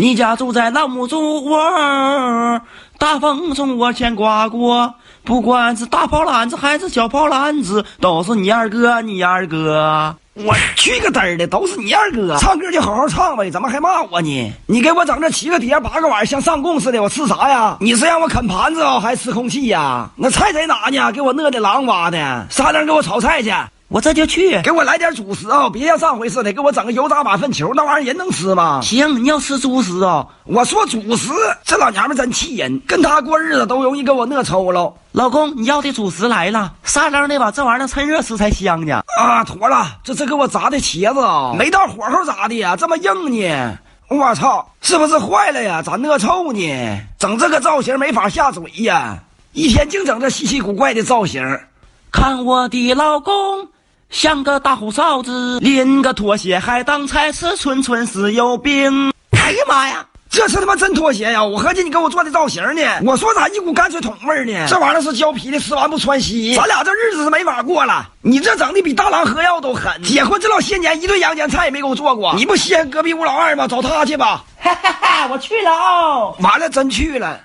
[0.00, 1.60] 你家住在老母猪窝，
[2.98, 10.14] 大风从我前刮过，不管是大炮篮子还是小炮篮子，都是你二哥，你二哥。
[10.34, 12.36] 我去个嘚儿的，都是你二哥！
[12.38, 14.52] 唱歌就好好唱呗，怎么还骂我呢？
[14.66, 17.76] 你给我整这七个碟八个碗，像上供似的，我吃啥呀？
[17.80, 20.10] 你是让我啃盘子啊，还是吃空气呀？
[20.14, 21.10] 那菜在哪呢？
[21.10, 22.46] 给我饿的狼哇的！
[22.50, 23.52] 啥人给我炒菜去？
[23.88, 25.70] 我这就去，给我来点主食啊！
[25.70, 28.80] 别像上回似的，给我整个油炸马粪球，那玩意儿人能吃吗？
[28.82, 30.26] 行，你要吃猪食啊！
[30.44, 31.30] 我说主食，
[31.64, 34.92] 这老娘们真气人，跟她过日子都容易给我饿抽了。
[35.12, 37.50] 老公，你要的主食来了，撒楞的吧？
[37.50, 39.02] 这玩意儿趁热吃才香呢。
[39.18, 43.78] 啊，妥了，这是给我炸的茄子啊，没到火候炸的呀，这么硬呢？
[44.10, 45.80] 我操，是不是坏了呀？
[45.80, 47.00] 咋饿臭呢？
[47.18, 49.20] 整这个造型没法下嘴呀！
[49.54, 51.42] 一天净整这稀奇古怪的造型，
[52.12, 53.68] 看我的老公。
[54.10, 59.12] 像个大胡哨子，拎个拖鞋还当菜吃，纯纯是有病。
[59.32, 61.44] 哎呀妈呀，这是他妈真拖鞋呀！
[61.44, 62.82] 我合计你给我做的造型呢。
[63.04, 64.66] 我说咋一股泔水桶味呢？
[64.66, 66.56] 这玩意儿是胶皮的，吃完不穿稀。
[66.56, 68.08] 咱俩这日子是没法过了。
[68.22, 70.02] 你这整的比大郎喝药都狠。
[70.02, 72.34] 结婚这老些年，一顿阳间菜也没给我做过。
[72.34, 73.68] 你不稀罕隔壁吴老二吗？
[73.68, 74.44] 找他去吧。
[74.58, 76.32] 哈哈哈，我去了啊！
[76.40, 77.40] 完了，真去了。